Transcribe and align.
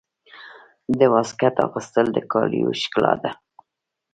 د 0.97 0.99
واسکټ 1.13 1.55
اغوستل 1.65 2.05
د 2.15 2.17
کالیو 2.31 2.69
ښکلا 2.81 3.13
ده. 3.23 3.31